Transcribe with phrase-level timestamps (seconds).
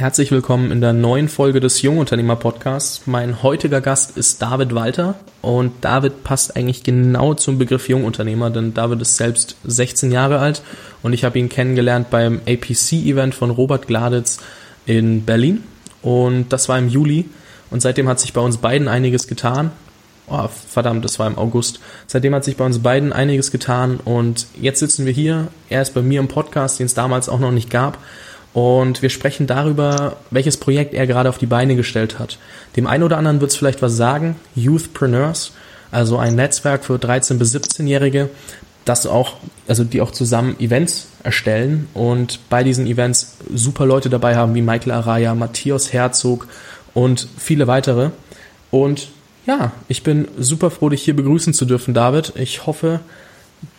[0.00, 3.02] Herzlich willkommen in der neuen Folge des Jungunternehmer Podcasts.
[3.04, 8.72] Mein heutiger Gast ist David Walter und David passt eigentlich genau zum Begriff Jungunternehmer, denn
[8.72, 10.62] David ist selbst 16 Jahre alt
[11.02, 14.38] und ich habe ihn kennengelernt beim APC-Event von Robert Gladitz
[14.86, 15.64] in Berlin
[16.00, 17.26] und das war im Juli
[17.70, 19.70] und seitdem hat sich bei uns beiden einiges getan.
[20.28, 21.78] Oh, verdammt, das war im August.
[22.06, 25.48] Seitdem hat sich bei uns beiden einiges getan und jetzt sitzen wir hier.
[25.68, 27.98] Er ist bei mir im Podcast, den es damals auch noch nicht gab.
[28.52, 32.38] Und wir sprechen darüber, welches Projekt er gerade auf die Beine gestellt hat.
[32.76, 34.36] Dem einen oder anderen wird es vielleicht was sagen.
[34.56, 35.52] Youthpreneurs,
[35.92, 38.28] also ein Netzwerk für 13- bis 17-Jährige,
[38.84, 39.36] das auch,
[39.68, 44.62] also die auch zusammen Events erstellen und bei diesen Events super Leute dabei haben wie
[44.62, 46.48] Michael Araya, Matthias Herzog
[46.94, 48.10] und viele weitere.
[48.70, 49.08] Und
[49.46, 52.32] ja, ich bin super froh, dich hier begrüßen zu dürfen, David.
[52.36, 53.00] Ich hoffe,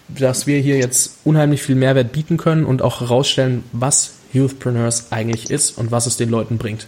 [0.07, 5.49] dass wir hier jetzt unheimlich viel Mehrwert bieten können und auch herausstellen, was Youthpreneurs eigentlich
[5.49, 6.87] ist und was es den Leuten bringt.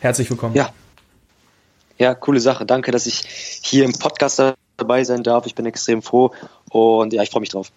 [0.00, 0.54] Herzlich willkommen.
[0.54, 0.72] Ja.
[1.98, 2.64] Ja, coole Sache.
[2.64, 3.24] Danke, dass ich
[3.62, 4.40] hier im Podcast
[4.76, 5.46] dabei sein darf.
[5.46, 6.32] Ich bin extrem froh
[6.70, 7.72] und ja, ich freue mich drauf.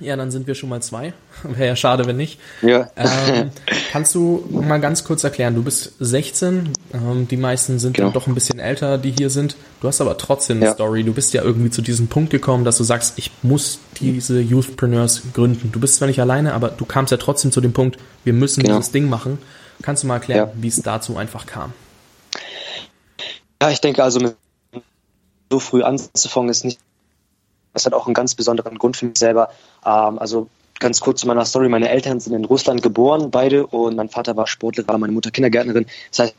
[0.00, 1.12] Ja, dann sind wir schon mal zwei.
[1.42, 2.38] Wäre ja schade, wenn nicht.
[2.62, 2.88] Ja.
[2.94, 3.50] Ähm,
[3.90, 8.08] kannst du mal ganz kurz erklären, du bist 16, ähm, die meisten sind genau.
[8.08, 9.56] dann doch ein bisschen älter, die hier sind.
[9.80, 10.74] Du hast aber trotzdem eine ja.
[10.74, 11.02] Story.
[11.02, 15.22] Du bist ja irgendwie zu diesem Punkt gekommen, dass du sagst, ich muss diese Youthpreneurs
[15.34, 15.72] gründen.
[15.72, 18.62] Du bist zwar nicht alleine, aber du kamst ja trotzdem zu dem Punkt, wir müssen
[18.62, 18.76] genau.
[18.76, 19.38] dieses Ding machen.
[19.82, 20.62] Kannst du mal erklären, ja.
[20.62, 21.72] wie es dazu einfach kam?
[23.60, 24.32] Ja, ich denke also,
[25.50, 26.78] so früh anzufangen ist nicht
[27.72, 29.50] das hat auch einen ganz besonderen Grund für mich selber.
[29.84, 30.48] Ähm, also
[30.78, 31.68] ganz kurz zu meiner Story.
[31.68, 35.86] Meine Eltern sind in Russland geboren, beide, und mein Vater war Sportlehrer, meine Mutter Kindergärtnerin.
[36.10, 36.36] Das heißt,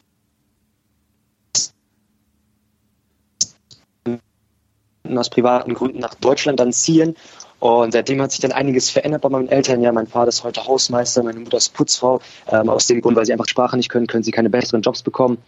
[5.18, 7.16] aus privaten Gründen nach Deutschland dann ziehen.
[7.60, 9.82] Und seitdem hat sich dann einiges verändert bei meinen Eltern.
[9.82, 12.22] Ja, mein Vater ist heute Hausmeister, meine Mutter ist Putzfrau.
[12.48, 15.04] Ähm, aus dem Grund, weil sie einfach Sprache nicht können, können sie keine besseren Jobs
[15.04, 15.40] bekommen.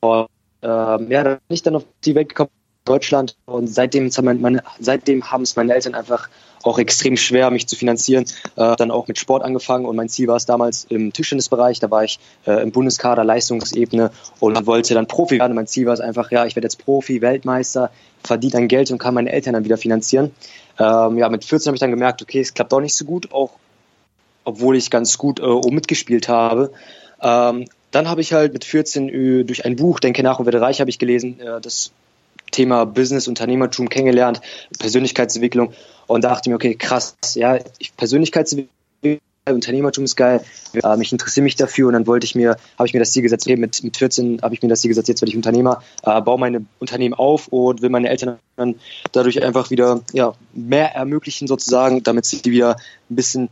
[0.00, 0.28] Und
[0.62, 2.50] ähm, ja, dann bin ich dann auf die Welt gekommen,
[2.84, 3.36] Deutschland.
[3.46, 6.28] Und seitdem, seitdem haben es meine Eltern einfach
[6.62, 8.24] auch extrem schwer, mich zu finanzieren.
[8.56, 11.80] Äh, dann auch mit Sport angefangen und mein Ziel war es damals im Tischtennisbereich.
[11.80, 14.10] Da war ich äh, im Bundeskader, Leistungsebene
[14.40, 15.54] und wollte dann Profi werden.
[15.54, 17.90] Mein Ziel war es einfach, ja, ich werde jetzt Profi, Weltmeister,
[18.22, 20.32] verdiene dann Geld und kann meine Eltern dann wieder finanzieren.
[20.78, 23.32] Ähm, ja, mit 14 habe ich dann gemerkt, okay, es klappt doch nicht so gut,
[23.32, 23.52] auch
[24.44, 26.72] obwohl ich ganz gut äh, mitgespielt habe.
[27.22, 30.60] Ähm, dann habe ich halt mit 14 äh, durch ein Buch, Denke nach und werde
[30.60, 31.92] reich, habe ich gelesen, äh, das
[32.50, 34.40] Thema Business, Unternehmertum kennengelernt,
[34.78, 35.72] Persönlichkeitsentwicklung
[36.06, 37.58] und dachte mir, okay, krass, ja,
[37.96, 38.70] Persönlichkeitsentwicklung,
[39.46, 40.42] Unternehmertum ist geil,
[40.84, 43.22] ähm, ich interessiere mich dafür und dann wollte ich mir, habe ich mir das Ziel
[43.22, 46.20] gesetzt, mit, mit 14 habe ich mir das Ziel gesetzt, jetzt werde ich Unternehmer, äh,
[46.20, 48.76] baue meine Unternehmen auf und will meine Eltern dann
[49.12, 52.76] dadurch einfach wieder ja, mehr ermöglichen sozusagen, damit sie wieder
[53.08, 53.48] ein bisschen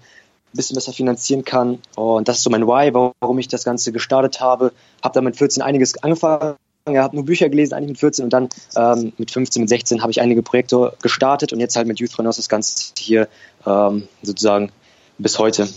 [0.53, 1.79] ein bisschen besser finanzieren kann.
[1.95, 4.73] Und das ist so mein Why, warum ich das Ganze gestartet habe.
[5.03, 6.57] Habe dann mit 14 einiges angefangen,
[6.95, 10.03] ja, habe nur Bücher gelesen, eigentlich mit 14 und dann ähm, mit 15, mit 16
[10.03, 13.29] habe ich einige Projekte gestartet und jetzt halt mit Youthpreneurs das Ganze hier
[13.67, 14.71] ähm, sozusagen
[15.19, 15.69] bis heute.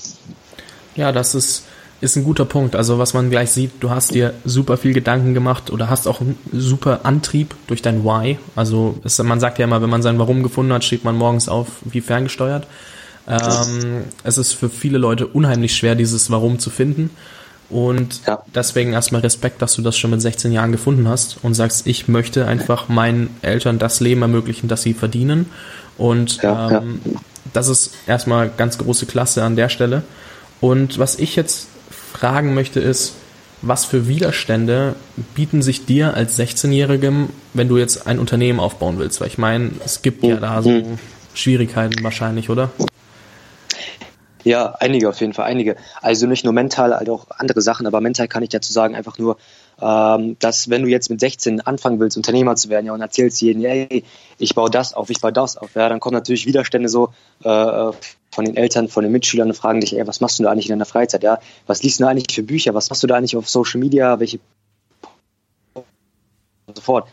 [0.95, 1.63] Ja, das ist,
[2.01, 2.75] ist ein guter Punkt.
[2.75, 6.21] Also was man gleich sieht, du hast dir super viel Gedanken gemacht oder hast auch
[6.21, 8.37] einen super Antrieb durch dein Why.
[8.55, 11.49] Also es, man sagt ja immer, wenn man sein Warum gefunden hat, steht man morgens
[11.49, 12.67] auf wie ferngesteuert.
[13.27, 17.11] Ähm, es ist für viele Leute unheimlich schwer, dieses Warum zu finden.
[17.71, 18.43] Und ja.
[18.53, 22.07] deswegen erstmal Respekt, dass du das schon mit 16 Jahren gefunden hast und sagst, ich
[22.07, 25.47] möchte einfach meinen Eltern das Leben ermöglichen, das sie verdienen.
[25.97, 27.19] Und ja, ähm, ja.
[27.53, 30.03] das ist erstmal ganz große Klasse an der Stelle.
[30.59, 33.13] Und was ich jetzt fragen möchte ist,
[33.61, 34.95] was für Widerstände
[35.35, 39.21] bieten sich dir als 16-Jährigem, wenn du jetzt ein Unternehmen aufbauen willst?
[39.21, 40.99] Weil ich meine, es gibt ja da so mhm.
[41.33, 42.71] Schwierigkeiten wahrscheinlich, oder?
[44.43, 45.75] Ja, einige auf jeden Fall, einige.
[46.01, 49.17] Also nicht nur mental, halt auch andere Sachen, aber mental kann ich dazu sagen, einfach
[49.17, 49.37] nur,
[49.79, 53.41] ähm, dass wenn du jetzt mit 16 anfangen willst, Unternehmer zu werden, ja, und erzählst
[53.41, 54.03] jedem, hey,
[54.39, 57.91] ich baue das auf, ich baue das auf, ja, dann kommen natürlich Widerstände so äh,
[58.31, 60.67] von den Eltern, von den Mitschülern und fragen dich, ey, was machst du da eigentlich
[60.67, 61.39] in deiner Freizeit, ja?
[61.67, 62.73] Was liest du da eigentlich für Bücher?
[62.73, 64.19] Was machst du da eigentlich auf Social Media?
[64.19, 64.39] Welche
[66.71, 67.07] und so fort.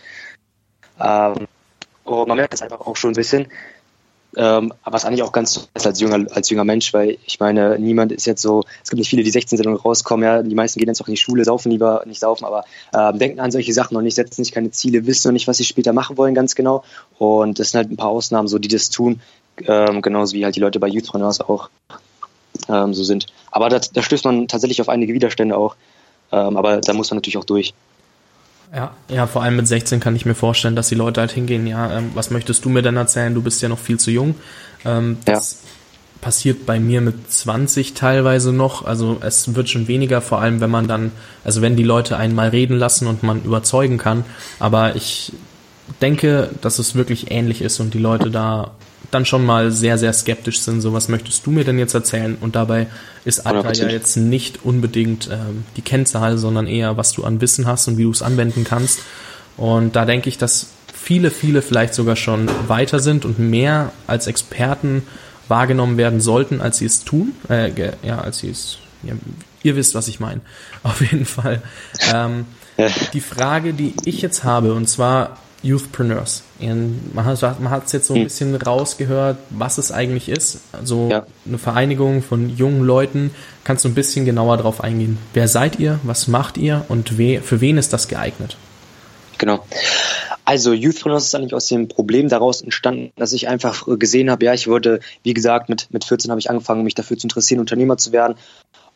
[1.01, 1.47] Ähm,
[2.05, 3.49] und man merkt das einfach auch schon ein bisschen,
[4.39, 8.25] ähm, was eigentlich auch ganz als junger, als junger Mensch, weil ich meine, niemand ist
[8.25, 10.89] jetzt so, es gibt nicht viele, die 16 sind und rauskommen, ja, die meisten gehen
[10.89, 12.65] jetzt auch in die Schule, saufen lieber, nicht saufen, aber
[12.95, 15.57] ähm, denken an solche Sachen noch nicht, setzen sich keine Ziele, wissen noch nicht, was
[15.57, 16.85] sie später machen wollen, ganz genau.
[17.19, 19.21] Und das sind halt ein paar Ausnahmen, so die das tun,
[19.67, 21.69] ähm, genauso wie halt die Leute bei Youthpreneurs auch
[22.69, 23.27] ähm, so sind.
[23.51, 25.75] Aber da, da stößt man tatsächlich auf einige Widerstände auch.
[26.31, 27.75] Ähm, aber da muss man natürlich auch durch.
[28.75, 31.67] Ja, ja, vor allem mit 16 kann ich mir vorstellen, dass die Leute halt hingehen,
[31.67, 33.35] ja, ähm, was möchtest du mir denn erzählen?
[33.35, 34.35] Du bist ja noch viel zu jung.
[34.85, 35.69] Ähm, das ja.
[36.21, 38.85] passiert bei mir mit 20 teilweise noch.
[38.85, 41.13] Also es wird schon weniger, vor allem wenn man dann,
[41.45, 44.25] also wenn die Leute einen mal reden lassen und man überzeugen kann.
[44.59, 45.33] Aber ich
[46.03, 48.73] denke, dass es wirklich ähnlich ist und die Leute da
[49.11, 50.81] dann schon mal sehr, sehr skeptisch sind.
[50.81, 52.37] So, was möchtest du mir denn jetzt erzählen?
[52.41, 52.89] Und dabei
[53.25, 57.67] ist Alter ja jetzt nicht unbedingt ähm, die Kennzahl, sondern eher, was du an Wissen
[57.67, 59.01] hast und wie du es anwenden kannst.
[59.57, 64.27] Und da denke ich, dass viele, viele vielleicht sogar schon weiter sind und mehr als
[64.27, 65.03] Experten
[65.49, 67.33] wahrgenommen werden sollten, als sie es tun.
[67.49, 67.73] Äh,
[68.03, 68.79] ja, als sie es.
[69.03, 69.15] Ja,
[69.63, 70.43] ihr wisst, was ich meine.
[70.83, 71.63] Auf jeden Fall.
[72.13, 72.45] Ähm,
[73.13, 76.43] die Frage, die ich jetzt habe, und zwar Youthpreneurs.
[76.61, 78.25] Man hat es jetzt so ein hm.
[78.25, 80.61] bisschen rausgehört, was es eigentlich ist.
[80.73, 81.27] Also ja.
[81.47, 83.33] eine Vereinigung von jungen Leuten.
[83.65, 85.19] Kannst du ein bisschen genauer darauf eingehen?
[85.35, 85.99] Wer seid ihr?
[86.05, 86.85] Was macht ihr?
[86.89, 88.57] Und we, für wen ist das geeignet?
[89.39, 89.65] Genau.
[90.45, 94.55] Also Youthpreneurs ist eigentlich aus dem Problem daraus entstanden, dass ich einfach gesehen habe, ja,
[94.55, 97.99] ich wurde, wie gesagt, mit, mit 14 habe ich angefangen, mich dafür zu interessieren, Unternehmer
[97.99, 98.37] zu werden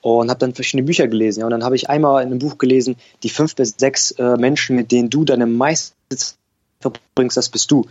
[0.00, 1.40] und habe dann verschiedene Bücher gelesen.
[1.40, 4.36] Ja, und dann habe ich einmal in einem Buch gelesen, die fünf bis sechs äh,
[4.36, 5.94] Menschen, mit denen du deine meiste
[6.82, 7.86] verbringst, das bist du.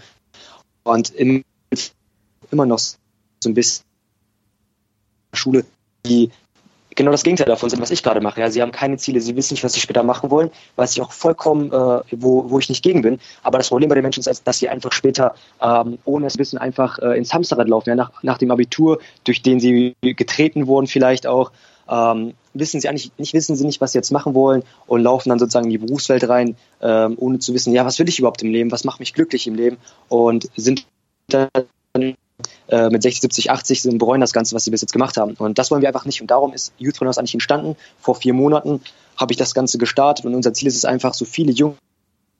[0.83, 1.43] Und im,
[2.51, 2.97] immer noch so
[3.45, 3.85] ein bisschen
[5.33, 5.65] Schule,
[6.05, 6.31] die
[6.95, 8.41] genau das Gegenteil davon sind, was ich gerade mache.
[8.41, 11.01] Ja, sie haben keine Ziele, sie wissen nicht, was sie später machen wollen, was ich
[11.01, 13.19] auch vollkommen, äh, wo, wo ich nicht gegen bin.
[13.43, 16.57] Aber das Problem bei den Menschen ist, dass sie einfach später ähm, ohne es Wissen
[16.57, 20.87] einfach äh, ins Hamsterrad laufen, ja, nach, nach dem Abitur, durch den sie getreten wurden
[20.87, 21.51] vielleicht auch,
[21.89, 25.29] ähm, wissen sie eigentlich nicht, wissen sie nicht, was sie jetzt machen wollen und laufen
[25.29, 28.41] dann sozusagen in die Berufswelt rein, ähm, ohne zu wissen, ja, was will ich überhaupt
[28.41, 29.77] im Leben, was macht mich glücklich im Leben
[30.09, 30.85] und sind
[31.27, 31.49] dann
[32.69, 35.33] äh, mit 60, 70, 80 sind bereuen das Ganze, was sie bis jetzt gemacht haben.
[35.33, 36.21] Und das wollen wir einfach nicht.
[36.21, 37.75] Und darum ist Youthpreneurs eigentlich entstanden.
[37.99, 38.81] Vor vier Monaten
[39.17, 41.75] habe ich das Ganze gestartet und unser Ziel ist es einfach, so viele junge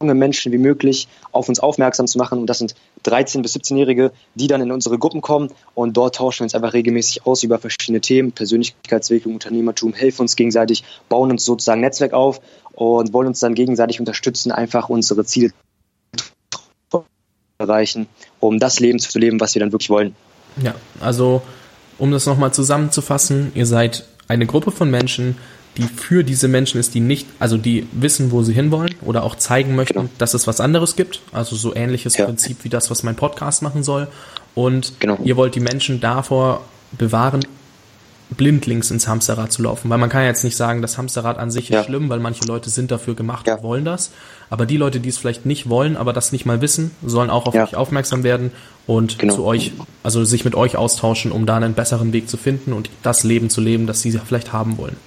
[0.02, 2.40] junge Menschen wie möglich auf uns aufmerksam zu machen.
[2.40, 2.76] Und das sind
[3.06, 5.50] 13- bis 17-Jährige, die dann in unsere Gruppen kommen.
[5.76, 10.36] Und dort tauschen wir uns einfach regelmäßig aus über verschiedene Themen, Persönlichkeitsentwicklung, Unternehmertum, helfen uns
[10.36, 12.42] gegenseitig, bauen uns sozusagen Netzwerk auf
[12.74, 15.52] und wollen uns dann gegenseitig unterstützen, einfach unsere Ziele
[16.90, 17.06] zu
[17.58, 18.08] erreichen,
[18.40, 20.16] um das Leben zu leben, was wir dann wirklich wollen.
[20.62, 21.42] Ja, also
[21.98, 25.38] um das nochmal zusammenzufassen, ihr seid eine Gruppe von Menschen,
[25.78, 29.36] die für diese Menschen ist, die nicht, also die wissen, wo sie hinwollen oder auch
[29.36, 30.10] zeigen möchten, genau.
[30.18, 31.22] dass es was anderes gibt.
[31.32, 32.26] Also so ähnliches ja.
[32.26, 34.08] Prinzip wie das, was mein Podcast machen soll.
[34.54, 35.18] Und genau.
[35.24, 37.46] ihr wollt die Menschen davor bewahren,
[38.36, 39.90] blindlings ins Hamsterrad zu laufen.
[39.90, 41.84] Weil man kann jetzt nicht sagen, das Hamsterrad an sich ist ja.
[41.84, 43.56] schlimm, weil manche Leute sind dafür gemacht ja.
[43.56, 44.12] und wollen das.
[44.50, 47.46] Aber die Leute, die es vielleicht nicht wollen, aber das nicht mal wissen, sollen auch
[47.46, 48.52] auf euch aufmerksam werden
[48.88, 49.36] und genau.
[49.36, 49.72] zu euch,
[50.04, 53.50] also sich mit euch austauschen, um da einen besseren Weg zu finden und das Leben
[53.50, 54.98] zu leben, das sie vielleicht haben wollen.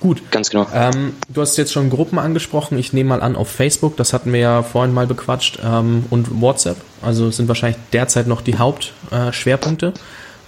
[0.00, 0.30] Gut.
[0.30, 0.66] Ganz genau.
[0.74, 2.78] Ähm, du hast jetzt schon Gruppen angesprochen.
[2.78, 6.40] Ich nehme mal an auf Facebook, das hatten wir ja vorhin mal bequatscht, ähm, und
[6.40, 6.78] WhatsApp.
[7.02, 9.92] Also sind wahrscheinlich derzeit noch die Hauptschwerpunkte.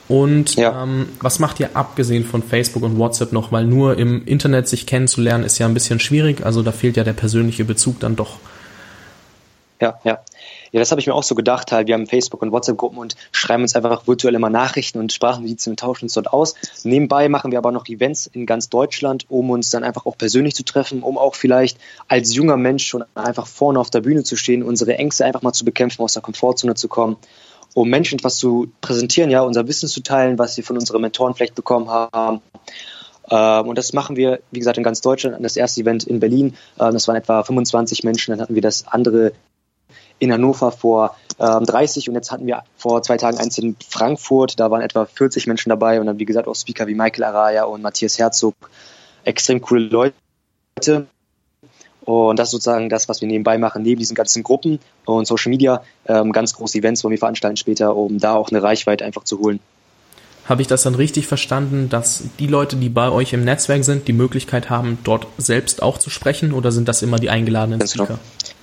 [0.08, 0.82] Und ja.
[0.82, 3.52] ähm, was macht ihr abgesehen von Facebook und WhatsApp noch?
[3.52, 6.44] Weil nur im Internet sich kennenzulernen ist ja ein bisschen schwierig.
[6.44, 8.38] Also da fehlt ja der persönliche Bezug dann doch.
[9.80, 10.18] Ja, ja.
[10.72, 11.70] Ja, das habe ich mir auch so gedacht.
[11.70, 15.72] Halt, wir haben Facebook- und WhatsApp-Gruppen und schreiben uns einfach virtuell immer Nachrichten und Sprachnotizen
[15.72, 16.54] und tauschen uns dort aus.
[16.82, 20.54] Nebenbei machen wir aber noch Events in ganz Deutschland, um uns dann einfach auch persönlich
[20.54, 24.34] zu treffen, um auch vielleicht als junger Mensch schon einfach vorne auf der Bühne zu
[24.36, 27.18] stehen, unsere Ängste einfach mal zu bekämpfen, aus der Komfortzone zu kommen
[27.74, 31.34] um Menschen etwas zu präsentieren, ja, unser Wissen zu teilen, was sie von unseren Mentoren
[31.34, 32.42] vielleicht bekommen haben.
[33.30, 35.42] Ähm, und das machen wir, wie gesagt, in ganz Deutschland.
[35.42, 38.32] Das erste Event in Berlin, äh, das waren etwa 25 Menschen.
[38.32, 39.32] Dann hatten wir das andere
[40.22, 44.60] in Hannover vor ähm, 30 und jetzt hatten wir vor zwei Tagen eins in Frankfurt,
[44.60, 47.64] da waren etwa 40 Menschen dabei und dann wie gesagt auch Speaker wie Michael Araya
[47.64, 48.54] und Matthias Herzog,
[49.24, 51.06] extrem coole Leute.
[52.04, 55.50] Und das ist sozusagen das, was wir nebenbei machen, neben diesen ganzen Gruppen und Social
[55.50, 59.24] Media, ähm, ganz große Events, wo wir veranstalten später, um da auch eine Reichweite einfach
[59.24, 59.58] zu holen.
[60.44, 64.06] Habe ich das dann richtig verstanden, dass die Leute, die bei euch im Netzwerk sind,
[64.06, 67.92] die Möglichkeit haben, dort selbst auch zu sprechen oder sind das immer die eingeladenen ganz
[67.92, 68.18] Speaker?
[68.18, 68.61] Genau.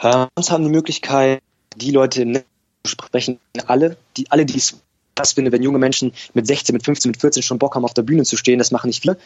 [0.00, 1.42] Äh, uns haben die Möglichkeit,
[1.76, 2.44] die Leute im Netz
[2.84, 4.80] zu sprechen, alle, die, alle, die es
[5.14, 7.94] das finde, wenn junge Menschen mit 16, mit 15, mit 14 schon Bock haben, auf
[7.94, 9.16] der Bühne zu stehen, das machen nicht viele.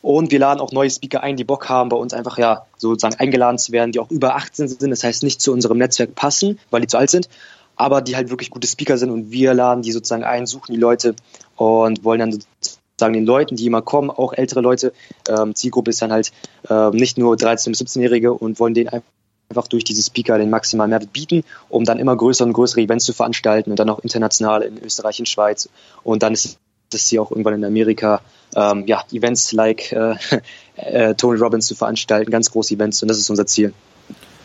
[0.00, 3.16] Und wir laden auch neue Speaker ein, die Bock haben, bei uns einfach ja sozusagen
[3.16, 6.58] eingeladen zu werden, die auch über 18 sind, das heißt nicht zu unserem Netzwerk passen,
[6.70, 7.28] weil die zu alt sind,
[7.76, 10.80] aber die halt wirklich gute Speaker sind und wir laden die sozusagen ein, suchen die
[10.80, 11.16] Leute
[11.56, 14.92] und wollen dann sozusagen den Leuten, die immer kommen, auch ältere Leute,
[15.28, 16.32] ähm, Zielgruppe ist dann halt
[16.68, 19.08] äh, nicht nur 13- bis 17-Jährige und wollen denen einfach
[19.68, 23.12] durch diese Speaker den maximalen Mehrwert bieten, um dann immer größere und größere Events zu
[23.12, 25.68] veranstalten und dann auch international in Österreich, in Schweiz
[26.02, 26.58] und dann ist
[26.90, 28.20] das hier auch irgendwann in Amerika
[28.54, 30.14] ähm, ja, Events like äh,
[30.76, 33.72] äh, Tony Robbins zu veranstalten, ganz große Events und das ist unser Ziel.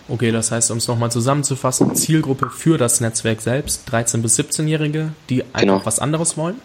[0.07, 5.13] Okay, das heißt, um es nochmal zusammenzufassen, Zielgruppe für das Netzwerk selbst, 13- bis 17-Jährige,
[5.29, 5.81] die einfach genau.
[5.83, 6.61] was anderes wollen.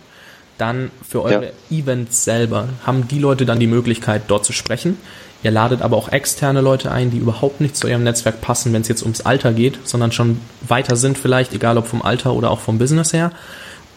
[0.61, 1.79] Dann für eure ja.
[1.79, 4.99] Events selber haben die Leute dann die Möglichkeit, dort zu sprechen.
[5.43, 8.83] Ihr ladet aber auch externe Leute ein, die überhaupt nicht zu eurem Netzwerk passen, wenn
[8.83, 12.51] es jetzt ums Alter geht, sondern schon weiter sind vielleicht, egal ob vom Alter oder
[12.51, 13.33] auch vom Business her.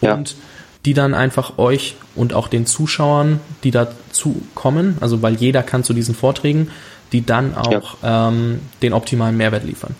[0.00, 0.36] Und ja.
[0.86, 5.84] die dann einfach euch und auch den Zuschauern, die dazu kommen, also weil jeder kann
[5.84, 6.70] zu diesen Vorträgen,
[7.12, 8.28] die dann auch ja.
[8.28, 9.94] ähm, den optimalen Mehrwert liefern.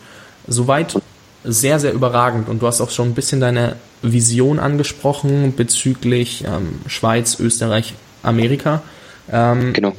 [0.47, 0.97] Soweit
[1.44, 2.48] sehr, sehr überragend.
[2.48, 8.82] Und du hast auch schon ein bisschen deine Vision angesprochen bezüglich ähm, Schweiz, Österreich, Amerika.
[9.30, 9.92] Ähm, genau.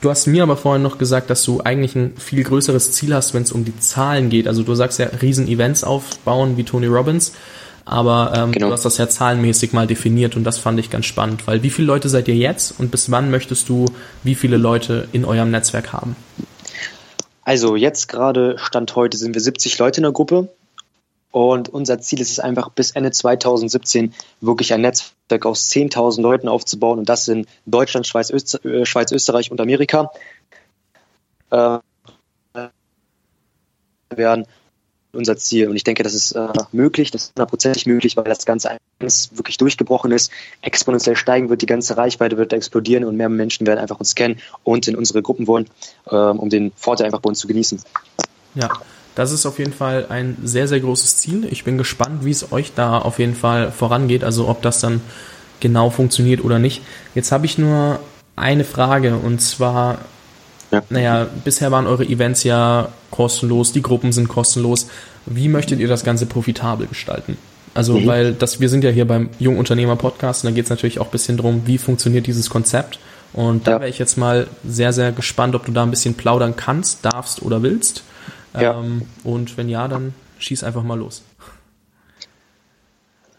[0.00, 3.34] Du hast mir aber vorhin noch gesagt, dass du eigentlich ein viel größeres Ziel hast,
[3.34, 4.48] wenn es um die Zahlen geht.
[4.48, 7.32] Also du sagst ja, Riesen-Events aufbauen wie Tony Robbins,
[7.84, 8.68] aber ähm, genau.
[8.68, 11.70] du hast das ja zahlenmäßig mal definiert und das fand ich ganz spannend, weil wie
[11.70, 13.86] viele Leute seid ihr jetzt und bis wann möchtest du
[14.22, 16.16] wie viele Leute in eurem Netzwerk haben?
[17.42, 20.48] Also jetzt gerade Stand heute sind wir 70 Leute in der Gruppe
[21.32, 26.48] und unser Ziel ist es einfach bis Ende 2017 wirklich ein Netzwerk aus 10.000 Leuten
[26.48, 30.10] aufzubauen und das in Deutschland, Schweiz, Öster äh, Schweiz Österreich und Amerika.
[31.50, 31.78] Äh,
[34.16, 34.46] werden
[35.12, 35.68] unser Ziel.
[35.68, 39.56] Und ich denke, das ist äh, möglich, das ist hundertprozentig möglich, weil das Ganze wirklich
[39.56, 40.30] durchgebrochen ist,
[40.62, 44.40] exponentiell steigen wird, die ganze Reichweite wird explodieren und mehr Menschen werden einfach uns kennen
[44.62, 45.68] und in unsere Gruppen wollen,
[46.06, 47.80] äh, um den Vorteil einfach bei uns zu genießen.
[48.54, 48.68] Ja,
[49.14, 51.46] das ist auf jeden Fall ein sehr, sehr großes Ziel.
[51.50, 55.00] Ich bin gespannt, wie es euch da auf jeden Fall vorangeht, also ob das dann
[55.60, 56.82] genau funktioniert oder nicht.
[57.14, 58.00] Jetzt habe ich nur
[58.36, 59.98] eine Frage und zwar
[60.70, 60.82] ja.
[60.88, 64.86] Naja, bisher waren eure Events ja kostenlos, die Gruppen sind kostenlos.
[65.26, 67.36] Wie möchtet ihr das Ganze profitabel gestalten?
[67.74, 68.06] Also, mhm.
[68.06, 71.06] weil das, wir sind ja hier beim Jungunternehmer Podcast und da geht es natürlich auch
[71.06, 72.98] ein bisschen drum, wie funktioniert dieses Konzept.
[73.32, 73.80] Und da ja.
[73.80, 77.42] wäre ich jetzt mal sehr, sehr gespannt, ob du da ein bisschen plaudern kannst, darfst
[77.42, 78.02] oder willst.
[78.54, 78.78] Ja.
[78.78, 81.22] Ähm, und wenn ja, dann schieß einfach mal los.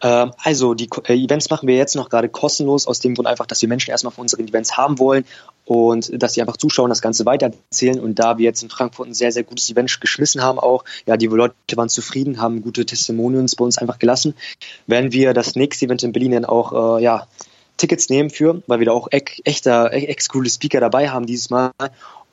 [0.02, 3.46] Ähm, also die äh, Events machen wir jetzt noch gerade kostenlos, aus dem Grund einfach,
[3.46, 5.26] dass wir Menschen erstmal von unseren Events haben wollen
[5.66, 8.00] und dass sie einfach zuschauen, das Ganze weitererzählen.
[8.00, 11.18] Und da wir jetzt in Frankfurt ein sehr, sehr gutes Event geschmissen haben, auch, ja,
[11.18, 14.34] die Leute waren zufrieden, haben gute Testimonials bei uns einfach gelassen,
[14.88, 17.28] werden wir das nächste Event in Berlin dann auch, äh, ja,
[17.78, 21.72] Tickets nehmen für, weil wir da auch echter, ex coole Speaker dabei haben dieses Mal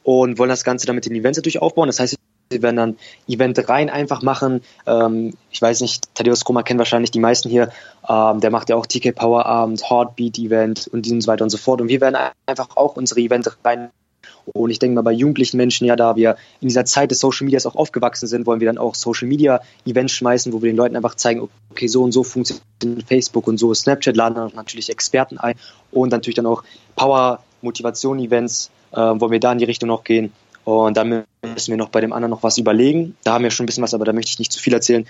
[0.02, 1.87] und wollen das Ganze damit in Events natürlich aufbauen.
[1.87, 2.16] Das heißt,
[2.50, 4.62] wir werden dann Event rein einfach machen.
[4.87, 7.71] Ähm, ich weiß nicht, Thaddeus Kroma kennen wahrscheinlich die meisten hier.
[8.09, 11.59] Ähm, der macht ja auch TK Power Abend, Heartbeat Event und so weiter und so
[11.59, 11.81] fort.
[11.81, 13.90] Und wir werden einfach auch unsere Event rein.
[14.47, 17.45] Und ich denke mal, bei jugendlichen Menschen, ja, da wir in dieser Zeit des Social
[17.45, 20.76] Medias auch aufgewachsen sind, wollen wir dann auch Social Media Events schmeißen, wo wir den
[20.76, 22.64] Leuten einfach zeigen, okay, so und so funktioniert
[23.07, 25.55] Facebook und so Snapchat, laden dann natürlich Experten ein
[25.93, 26.64] und natürlich dann auch
[26.97, 30.33] Power Motivation Events, äh, wollen wir da in die Richtung noch gehen.
[30.69, 33.17] Und dann müssen wir noch bei dem anderen noch was überlegen.
[33.25, 35.07] Da haben wir schon ein bisschen was, aber da möchte ich nicht zu viel erzählen.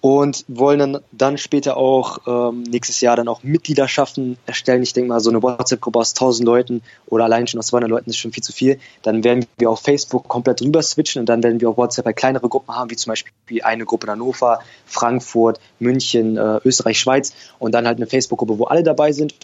[0.00, 4.82] Und wollen dann, dann später auch ähm, nächstes Jahr dann auch Mitgliederschaften erstellen.
[4.82, 8.10] Ich denke mal, so eine WhatsApp-Gruppe aus 1000 Leuten oder allein schon aus 200 Leuten
[8.10, 8.80] ist schon viel zu viel.
[9.02, 12.12] Dann werden wir auf Facebook komplett rüber switchen und dann werden wir auf WhatsApp bei
[12.12, 17.32] kleinere Gruppen haben, wie zum Beispiel eine Gruppe in Hannover, Frankfurt, München, äh, Österreich, Schweiz
[17.60, 19.34] und dann halt eine Facebook-Gruppe, wo alle dabei sind.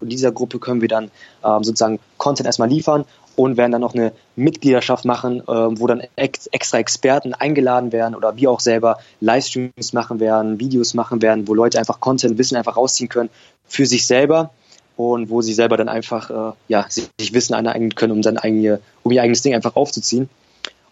[0.00, 1.10] Und dieser Gruppe können wir dann
[1.44, 3.04] ähm, sozusagen Content erstmal liefern
[3.36, 8.14] und werden dann noch eine Mitgliedschaft machen, äh, wo dann ex extra Experten eingeladen werden
[8.14, 12.56] oder wir auch selber Livestreams machen werden, Videos machen werden, wo Leute einfach Content, Wissen
[12.56, 13.30] einfach rausziehen können
[13.68, 14.50] für sich selber
[14.96, 18.80] und wo sie selber dann einfach äh, ja, sich Wissen aneignen können, um dann eigene,
[19.02, 20.28] um ihr eigenes Ding einfach aufzuziehen.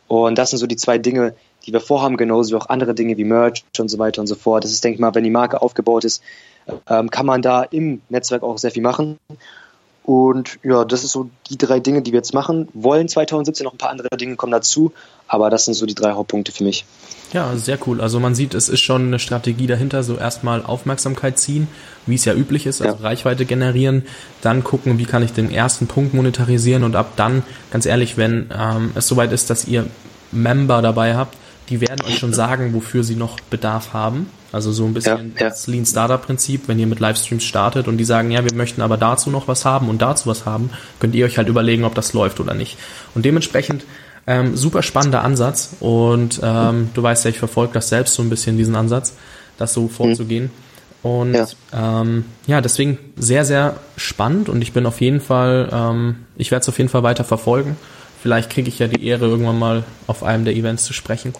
[0.06, 1.34] Und das sind so die zwei Dinge,
[1.64, 4.34] die wir vorhaben, genauso wie auch andere Dinge wie Merch und so weiter und so
[4.34, 4.64] fort.
[4.64, 6.22] Das ist, denke ich mal, wenn die Marke aufgebaut ist,
[6.88, 9.18] ähm, kann man da im Netzwerk auch sehr viel machen.
[10.04, 13.08] Und ja, das ist so die drei Dinge, die wir jetzt machen wollen.
[13.08, 14.92] 2017 noch ein paar andere Dinge kommen dazu,
[15.26, 16.84] aber das sind so die drei Hauptpunkte für mich.
[17.32, 18.02] Ja, sehr cool.
[18.02, 21.68] Also man sieht, es ist schon eine Strategie dahinter, so erstmal Aufmerksamkeit ziehen,
[22.06, 23.02] wie es ja üblich ist, also ja.
[23.02, 24.04] Reichweite generieren,
[24.42, 27.42] dann gucken, wie kann ich den ersten Punkt monetarisieren und ab dann,
[27.72, 29.86] ganz ehrlich, wenn ähm, es soweit ist, dass ihr
[30.30, 31.36] Member dabei habt,
[31.68, 34.28] die werden euch schon sagen, wofür sie noch Bedarf haben.
[34.52, 35.48] Also so ein bisschen ja, ja.
[35.48, 38.82] das Lean Startup Prinzip, wenn ihr mit Livestreams startet und die sagen, ja, wir möchten
[38.82, 41.94] aber dazu noch was haben und dazu was haben, könnt ihr euch halt überlegen, ob
[41.94, 42.78] das läuft oder nicht.
[43.14, 43.84] Und dementsprechend
[44.26, 48.30] ähm, super spannender Ansatz und ähm, du weißt ja, ich verfolge das selbst so ein
[48.30, 49.14] bisschen, diesen Ansatz.
[49.58, 50.50] das so vorzugehen.
[51.02, 51.46] Und ja.
[51.72, 56.62] Ähm, ja, deswegen sehr, sehr spannend und ich bin auf jeden Fall, ähm, ich werde
[56.62, 57.76] es auf jeden Fall weiter verfolgen.
[58.24, 61.34] Vielleicht kriege ich ja die Ehre, irgendwann mal auf einem der Events zu sprechen.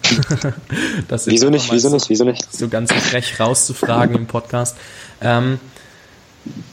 [1.25, 2.53] wieso nicht, wieso nicht, wieso nicht?
[2.53, 4.77] So ganz frech rauszufragen im Podcast.
[5.19, 5.57] Ähm,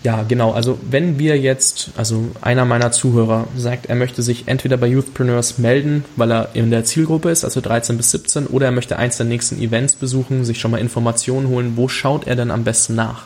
[0.02, 0.52] ja, genau.
[0.52, 5.56] Also wenn wir jetzt, also einer meiner Zuhörer sagt, er möchte sich entweder bei Youthpreneurs
[5.56, 9.16] melden, weil er in der Zielgruppe ist, also 13 bis 17, oder er möchte eins
[9.16, 11.78] der nächsten Events besuchen, sich schon mal Informationen holen.
[11.78, 13.22] Wo schaut er denn am besten nach?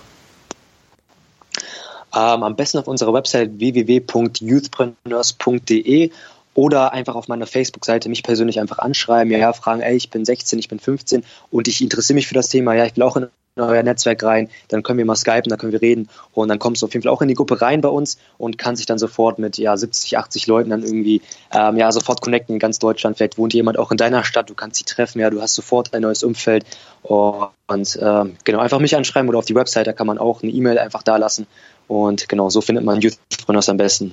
[2.14, 6.12] Ähm, am besten auf unserer Website www.youthpreneurs.de
[6.56, 10.24] oder einfach auf meiner Facebook-Seite mich persönlich einfach anschreiben, ja, ja, fragen, ey, ich bin
[10.24, 13.16] 16, ich bin 15 und ich interessiere mich für das Thema, ja, ich will auch
[13.16, 16.08] in euer Netzwerk rein, dann können wir mal skypen, dann können wir reden.
[16.32, 18.58] Und dann kommst du auf jeden Fall auch in die Gruppe rein bei uns und
[18.58, 21.22] kann sich dann sofort mit ja 70, 80 Leuten dann irgendwie
[21.52, 23.16] ähm, ja sofort connecten in ganz Deutschland.
[23.16, 25.94] Vielleicht wohnt jemand auch in deiner Stadt, du kannst sie treffen, ja, du hast sofort
[25.94, 26.66] ein neues Umfeld.
[27.02, 30.52] Und ähm, genau einfach mich anschreiben oder auf die Website, da kann man auch eine
[30.52, 31.46] E-Mail einfach da lassen
[31.88, 34.12] und genau so findet man Youthpreneurs am besten.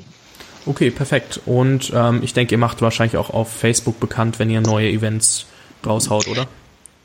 [0.66, 1.42] Okay, perfekt.
[1.46, 5.46] Und ähm, ich denke, ihr macht wahrscheinlich auch auf Facebook bekannt, wenn ihr neue Events
[5.86, 6.46] raushaut, oder?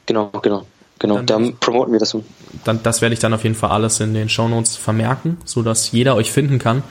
[0.06, 0.64] Genau, genau.
[1.00, 2.24] Genau, dann, dann promoten wir das so.
[2.64, 6.16] Dann, das werde ich dann auf jeden Fall alles in den Shownotes vermerken, sodass jeder
[6.16, 6.82] euch finden kann.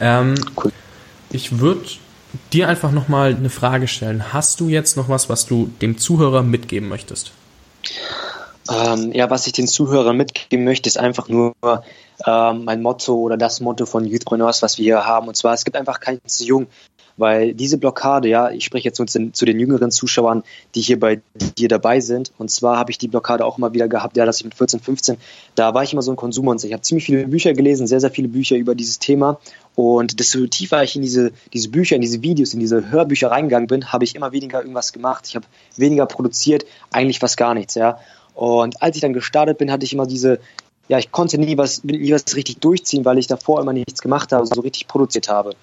[0.00, 0.70] Ähm, cool.
[1.30, 1.82] Ich würde
[2.52, 4.32] dir einfach nochmal eine Frage stellen.
[4.32, 7.32] Hast du jetzt noch was, was du dem Zuhörer mitgeben möchtest?
[8.70, 11.54] Ähm, ja, was ich den Zuhörern mitgeben möchte, ist einfach nur
[12.26, 15.28] ähm, mein Motto oder das Motto von Youthpreneurs, was wir hier haben.
[15.28, 16.66] Und zwar, es gibt einfach keinen zu jung.
[17.16, 20.42] Weil diese Blockade, ja, ich spreche jetzt zu, den jüngeren Zuschauern,
[20.74, 21.20] die hier bei
[21.56, 22.32] dir dabei sind.
[22.38, 24.80] Und zwar habe ich die Blockade auch immer wieder gehabt, ja, dass ich mit 14,
[24.80, 25.16] 15,
[25.54, 26.66] da war ich immer so ein Konsumonster.
[26.66, 29.38] Ich habe ziemlich viele Bücher gelesen, sehr, sehr viele Bücher über dieses Thema.
[29.76, 33.68] Und desto tiefer ich in diese, diese Bücher, in diese Videos, in diese Hörbücher reingegangen
[33.68, 35.26] bin, habe ich immer weniger irgendwas gemacht.
[35.28, 37.98] Ich habe weniger produziert, eigentlich fast gar nichts, ja.
[38.34, 40.40] Und als ich dann gestartet bin, hatte ich immer diese,
[40.88, 44.32] ja, ich konnte nie was, nie was richtig durchziehen, weil ich davor immer nichts gemacht
[44.32, 45.54] habe, so richtig produziert habe.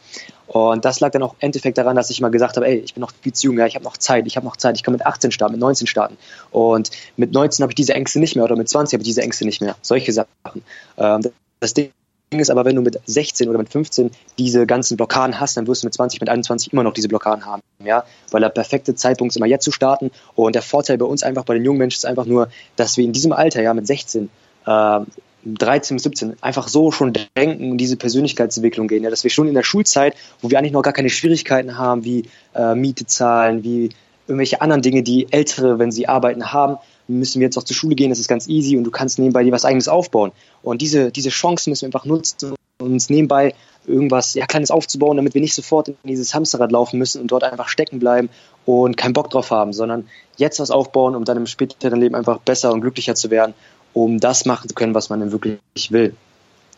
[0.47, 2.93] Und das lag dann auch im Endeffekt daran, dass ich mal gesagt habe, ey, ich
[2.93, 4.83] bin noch viel zu jung, ja, ich habe noch Zeit, ich habe noch Zeit, ich
[4.83, 6.17] kann mit 18 starten, mit 19 starten.
[6.49, 9.21] Und mit 19 habe ich diese Ängste nicht mehr oder mit 20 habe ich diese
[9.21, 9.75] Ängste nicht mehr.
[9.81, 10.63] Solche Sachen.
[10.97, 11.21] Ähm,
[11.59, 11.91] das Ding
[12.31, 15.83] ist aber, wenn du mit 16 oder mit 15 diese ganzen Blockaden hast, dann wirst
[15.83, 19.33] du mit 20, mit 21 immer noch diese Blockaden haben, ja, weil der perfekte Zeitpunkt
[19.33, 21.97] ist immer jetzt zu starten und der Vorteil bei uns einfach, bei den jungen Menschen
[21.97, 24.29] ist einfach nur, dass wir in diesem Alter, ja, mit 16,
[24.65, 24.99] äh,
[25.45, 29.03] 13 bis 17 einfach so schon denken und diese Persönlichkeitsentwicklung gehen.
[29.03, 32.03] Ja, dass wir schon in der Schulzeit, wo wir eigentlich noch gar keine Schwierigkeiten haben,
[32.03, 33.89] wie äh, Miete zahlen, wie
[34.27, 37.95] irgendwelche anderen Dinge, die Ältere, wenn sie arbeiten, haben, müssen wir jetzt auch zur Schule
[37.95, 40.31] gehen, das ist ganz easy und du kannst nebenbei dir was eigenes aufbauen.
[40.63, 43.53] Und diese, diese Chancen müssen wir einfach nutzen, uns nebenbei
[43.85, 47.43] irgendwas ja, Kleines aufzubauen, damit wir nicht sofort in dieses Hamsterrad laufen müssen und dort
[47.43, 48.29] einfach stecken bleiben
[48.65, 52.39] und keinen Bock drauf haben, sondern jetzt was aufbauen, um dann im späteren Leben einfach
[52.39, 53.53] besser und glücklicher zu werden
[53.93, 56.15] um das machen zu können, was man denn wirklich will.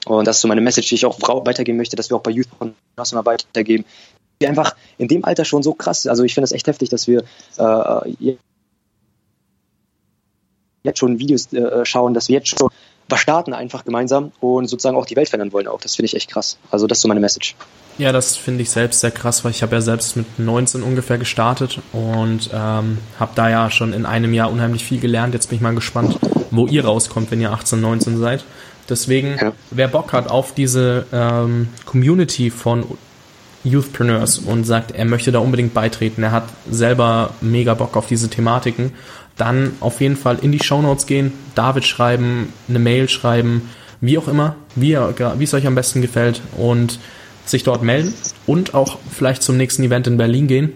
[0.06, 2.32] Und das ist so meine Message, die ich auch weitergeben möchte, dass wir auch bei
[2.32, 3.86] Youth mal weitergeben.
[4.42, 7.08] Die einfach in dem Alter schon so krass, also ich finde es echt heftig, dass
[7.08, 7.24] wir
[7.58, 8.36] äh,
[10.84, 12.70] jetzt schon Videos äh, schauen, dass wir jetzt schon
[13.14, 15.80] was starten einfach gemeinsam und sozusagen auch die Welt verändern wollen auch.
[15.80, 16.58] Das finde ich echt krass.
[16.72, 17.56] Also das ist so meine Message.
[18.00, 21.20] Ja, das finde ich selbst sehr krass, weil ich habe ja selbst mit 19 ungefähr
[21.20, 25.36] gestartet und ähm, habe da ja schon in einem Jahr unheimlich viel gelernt.
[25.36, 26.18] Jetzt bin ich mal gespannt,
[26.50, 28.44] wo ihr rauskommt, wenn ihr 18, 19 seid.
[28.90, 29.54] Deswegen, ja.
[29.70, 32.84] wer Bock hat auf diese ähm, Community von
[33.64, 38.30] Youthpreneurs und sagt, er möchte da unbedingt beitreten, er hat selber mega Bock auf diese
[38.30, 38.92] Thematiken,
[39.38, 43.70] dann auf jeden Fall in die Show Notes gehen, David schreiben, eine Mail schreiben,
[44.02, 47.00] wie auch immer, wie, wie es euch am besten gefällt und
[47.46, 48.14] sich dort melden
[48.46, 50.74] und auch vielleicht zum nächsten Event in Berlin gehen.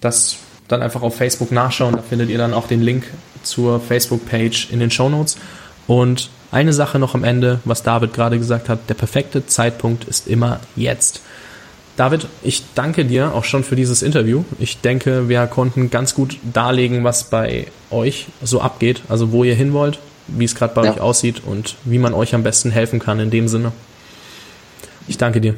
[0.00, 0.36] Das
[0.68, 3.04] dann einfach auf Facebook nachschauen, da findet ihr dann auch den Link
[3.42, 5.38] zur Facebook-Page in den Show Notes.
[5.86, 10.28] Und eine Sache noch am Ende, was David gerade gesagt hat, der perfekte Zeitpunkt ist
[10.28, 11.22] immer jetzt.
[11.98, 14.44] David, ich danke dir auch schon für dieses Interview.
[14.60, 19.56] Ich denke, wir konnten ganz gut darlegen, was bei euch so abgeht, also wo ihr
[19.56, 20.92] hin wollt, wie es gerade bei ja.
[20.92, 23.72] euch aussieht und wie man euch am besten helfen kann in dem Sinne.
[25.08, 25.56] Ich danke dir.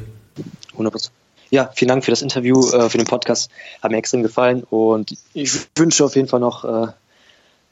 [0.75, 1.11] 100%.
[1.51, 3.51] Ja, vielen Dank für das Interview, äh, für den Podcast.
[3.83, 6.87] Hat mir extrem gefallen und ich wünsche auf jeden Fall noch, äh,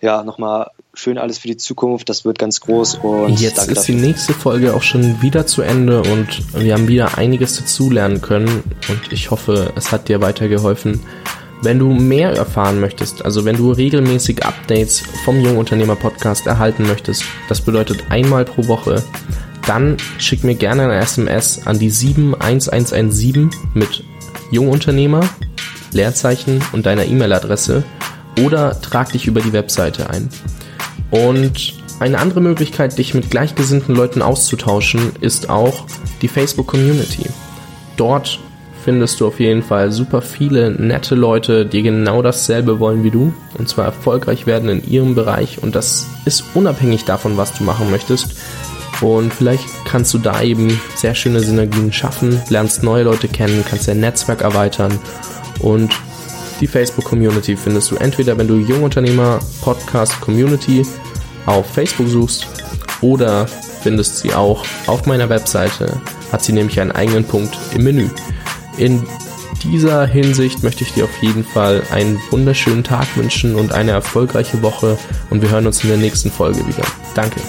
[0.01, 2.09] ja, nochmal schön alles für die Zukunft.
[2.09, 3.95] Das wird ganz groß und jetzt ist dafür.
[3.95, 8.63] die nächste Folge auch schon wieder zu Ende und wir haben wieder einiges dazulernen können
[8.87, 11.01] und ich hoffe, es hat dir weitergeholfen.
[11.61, 17.23] Wenn du mehr erfahren möchtest, also wenn du regelmäßig Updates vom Jungunternehmer Podcast erhalten möchtest,
[17.49, 19.03] das bedeutet einmal pro Woche,
[19.67, 24.05] dann schick mir gerne eine SMS an die 71117 mit
[24.51, 25.27] Jungunternehmer,
[25.91, 27.83] Leerzeichen und deiner E-Mail-Adresse
[28.43, 30.29] oder trag dich über die Webseite ein.
[31.11, 35.85] Und Eine andere Möglichkeit, dich mit gleichgesinnten Leuten auszutauschen, ist auch
[36.21, 37.25] die Facebook Community.
[37.97, 38.39] Dort
[38.85, 43.33] findest du auf jeden Fall super viele nette Leute, die genau dasselbe wollen wie du
[43.57, 47.91] und zwar erfolgreich werden in ihrem Bereich und das ist unabhängig davon, was du machen
[47.91, 48.37] möchtest.
[49.01, 53.89] Und vielleicht kannst du da eben sehr schöne Synergien schaffen, lernst neue Leute kennen, kannst
[53.89, 54.97] dein Netzwerk erweitern
[55.59, 55.91] und
[56.59, 60.85] die Facebook-Community findest du entweder, wenn du Jungunternehmer Podcast Community
[61.45, 62.47] auf Facebook suchst
[63.01, 68.09] oder findest sie auch auf meiner Webseite, hat sie nämlich einen eigenen Punkt im Menü.
[68.77, 69.05] In
[69.63, 74.61] dieser Hinsicht möchte ich dir auf jeden Fall einen wunderschönen Tag wünschen und eine erfolgreiche
[74.61, 74.97] Woche
[75.29, 76.83] und wir hören uns in der nächsten Folge wieder.
[77.13, 77.41] Danke.